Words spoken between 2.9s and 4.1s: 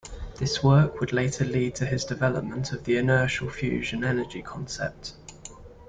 inertial fusion